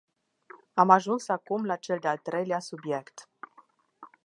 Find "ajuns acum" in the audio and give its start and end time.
0.89-1.65